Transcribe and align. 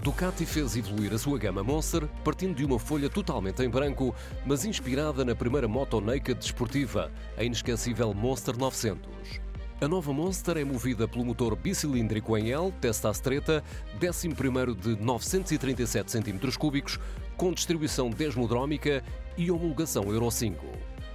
Ducati 0.00 0.46
fez 0.46 0.74
evoluir 0.74 1.12
a 1.12 1.18
sua 1.18 1.38
gama 1.38 1.62
Monster 1.62 2.08
partindo 2.24 2.56
de 2.56 2.64
uma 2.64 2.78
folha 2.78 3.10
totalmente 3.10 3.62
em 3.62 3.68
branco, 3.68 4.14
mas 4.46 4.64
inspirada 4.64 5.22
na 5.22 5.34
primeira 5.34 5.68
moto 5.68 6.00
naked 6.00 6.38
desportiva, 6.38 7.12
a 7.36 7.44
inesquecível 7.44 8.14
Monster 8.14 8.56
900. 8.56 9.40
A 9.82 9.88
nova 9.88 10.10
Monster 10.10 10.56
é 10.56 10.64
movida 10.64 11.06
pelo 11.06 11.26
motor 11.26 11.54
bicilíndrico 11.54 12.38
em 12.38 12.52
L, 12.52 12.72
testa 12.80 13.10
Streta, 13.10 13.62
11 14.02 14.28
de 14.76 14.96
937 15.02 16.06
cm3, 16.06 16.98
com 17.36 17.52
distribuição 17.52 18.08
desmodrómica 18.08 19.04
e 19.36 19.50
homologação 19.50 20.04
Euro 20.10 20.30
5. 20.30 20.64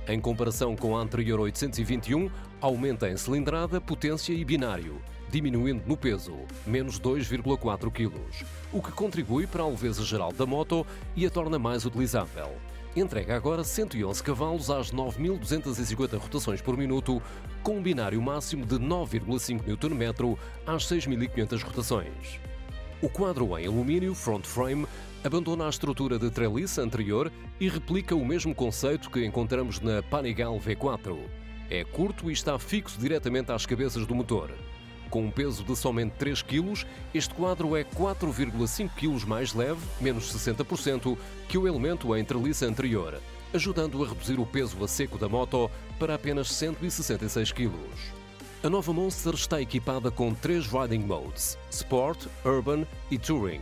Em 0.07 0.21
comparação 0.21 0.75
com 0.75 0.95
a 0.95 1.01
anterior 1.01 1.39
821, 1.39 2.29
aumenta 2.61 3.09
em 3.09 3.17
cilindrada, 3.17 3.81
potência 3.81 4.33
e 4.33 4.45
binário, 4.45 5.01
diminuindo 5.29 5.83
no 5.85 5.97
peso, 5.97 6.33
menos 6.65 6.99
2,4 6.99 7.91
kg, 7.91 8.21
o 8.71 8.81
que 8.81 8.91
contribui 8.91 9.47
para 9.47 9.63
a 9.63 9.67
leveza 9.67 10.03
geral 10.03 10.31
da 10.31 10.45
moto 10.45 10.85
e 11.15 11.25
a 11.25 11.29
torna 11.29 11.59
mais 11.59 11.85
utilizável. 11.85 12.51
Entrega 12.95 13.35
agora 13.35 13.63
111 13.63 14.23
cavalos 14.23 14.71
às 14.71 14.91
9.250 14.91 16.17
rotações 16.17 16.61
por 16.61 16.75
minuto, 16.75 17.21
com 17.61 17.77
um 17.77 17.81
binário 17.81 18.19
máximo 18.21 18.65
de 18.65 18.75
9,5 18.75 19.61
Nm 19.67 20.37
às 20.65 20.83
6.500 20.85 21.63
rotações. 21.63 22.39
O 22.99 23.07
quadro 23.07 23.55
em 23.59 23.67
alumínio 23.67 24.15
front 24.15 24.43
frame 24.43 24.87
abandona 25.23 25.67
a 25.67 25.69
estrutura 25.69 26.17
de 26.17 26.31
treliça 26.31 26.81
anterior 26.81 27.31
e 27.59 27.69
replica 27.69 28.15
o 28.15 28.25
mesmo 28.25 28.55
conceito 28.55 29.11
que 29.11 29.23
encontramos 29.23 29.79
na 29.79 30.01
Panigale 30.01 30.57
V4. 30.57 31.15
É 31.69 31.83
curto 31.83 32.31
e 32.31 32.33
está 32.33 32.57
fixo 32.57 32.99
diretamente 32.99 33.51
às 33.51 33.65
cabeças 33.65 34.07
do 34.07 34.15
motor. 34.15 34.51
Com 35.09 35.23
um 35.23 35.31
peso 35.31 35.63
de 35.63 35.75
somente 35.75 36.13
3 36.17 36.41
kg, 36.41 36.85
este 37.13 37.33
quadro 37.33 37.75
é 37.75 37.83
4,5 37.83 38.89
kg 38.95 39.25
mais 39.25 39.53
leve, 39.53 39.79
menos 40.01 40.33
60%, 40.33 41.17
que 41.47 41.57
o 41.57 41.67
elemento 41.67 42.15
em 42.15 42.23
treliça 42.23 42.65
anterior, 42.65 43.19
ajudando 43.53 44.03
a 44.03 44.07
reduzir 44.07 44.39
o 44.39 44.45
peso 44.45 44.83
a 44.83 44.87
seco 44.87 45.17
da 45.17 45.29
moto 45.29 45.71
para 45.97 46.15
apenas 46.15 46.51
166 46.51 47.51
kg. 47.51 47.71
A 48.63 48.69
nova 48.69 48.91
Monster 48.91 49.33
está 49.33 49.61
equipada 49.61 50.11
com 50.11 50.33
três 50.33 50.67
riding 50.67 51.05
modes: 51.05 51.57
Sport, 51.69 52.27
Urban 52.43 52.85
e 53.09 53.17
Touring 53.17 53.61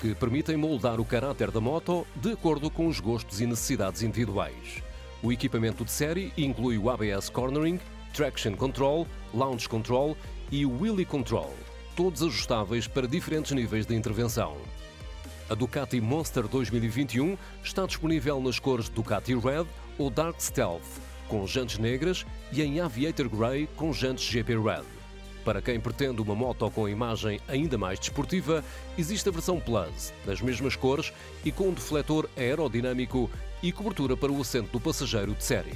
que 0.00 0.14
permitem 0.14 0.56
moldar 0.56 1.00
o 1.00 1.04
caráter 1.04 1.50
da 1.50 1.60
moto 1.60 2.06
de 2.14 2.32
acordo 2.32 2.70
com 2.70 2.86
os 2.86 3.00
gostos 3.00 3.40
e 3.40 3.46
necessidades 3.46 4.02
individuais. 4.02 4.82
O 5.22 5.32
equipamento 5.32 5.84
de 5.84 5.90
série 5.90 6.32
inclui 6.36 6.76
o 6.76 6.90
ABS 6.90 7.30
Cornering, 7.30 7.80
Traction 8.16 8.56
Control, 8.56 9.06
Launch 9.34 9.68
Control 9.68 10.16
e 10.50 10.64
Wheelie 10.64 11.04
Control, 11.04 11.52
todos 11.94 12.22
ajustáveis 12.22 12.88
para 12.88 13.06
diferentes 13.06 13.52
níveis 13.52 13.84
de 13.84 13.94
intervenção. 13.94 14.56
A 15.50 15.54
Ducati 15.54 16.00
Monster 16.00 16.48
2021 16.48 17.36
está 17.62 17.84
disponível 17.84 18.40
nas 18.40 18.58
cores 18.58 18.88
Ducati 18.88 19.34
Red 19.34 19.66
ou 19.98 20.08
Dark 20.08 20.40
Stealth, 20.40 20.80
com 21.28 21.46
jantes 21.46 21.76
negras, 21.76 22.24
e 22.50 22.62
em 22.62 22.80
Aviator 22.80 23.28
Grey 23.28 23.68
com 23.76 23.92
jantes 23.92 24.24
GP 24.24 24.60
Red. 24.60 24.84
Para 25.44 25.60
quem 25.60 25.78
pretende 25.78 26.22
uma 26.22 26.34
moto 26.34 26.70
com 26.70 26.88
imagem 26.88 27.38
ainda 27.46 27.76
mais 27.76 27.98
desportiva, 27.98 28.64
existe 28.96 29.28
a 29.28 29.32
versão 29.32 29.60
Plus, 29.60 30.14
nas 30.24 30.40
mesmas 30.40 30.74
cores 30.74 31.12
e 31.44 31.52
com 31.52 31.68
um 31.68 31.74
defletor 31.74 32.30
aerodinâmico 32.34 33.30
e 33.62 33.70
cobertura 33.70 34.16
para 34.16 34.32
o 34.32 34.40
assento 34.40 34.72
do 34.72 34.80
passageiro 34.80 35.34
de 35.34 35.44
série. 35.44 35.74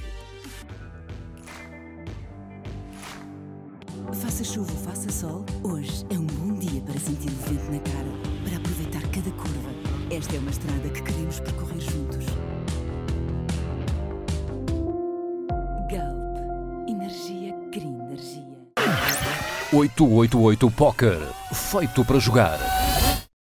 Faça 4.13 4.43
chuva 4.43 4.71
ou 4.71 4.77
faça 4.79 5.11
sol, 5.11 5.45
hoje 5.63 6.05
é 6.09 6.15
um 6.15 6.25
bom 6.25 6.53
dia 6.55 6.81
para 6.81 6.99
sentir 6.99 7.29
o 7.29 7.49
vento 7.49 7.71
na 7.71 7.79
cara, 7.79 8.11
para 8.43 8.57
aproveitar 8.57 9.01
cada 9.09 9.31
curva. 9.31 9.69
Esta 10.09 10.35
é 10.35 10.39
uma 10.39 10.51
estrada 10.51 10.89
que 10.89 11.01
queremos 11.01 11.39
percorrer 11.39 11.79
juntos. 11.79 12.25
Galp. 15.89 16.89
Energia 16.89 17.55
Green 17.71 17.95
Energia. 18.01 18.43
888 19.73 20.71
Poker. 20.71 21.19
Feito 21.53 22.03
para 22.03 22.19
jogar. 22.19 22.90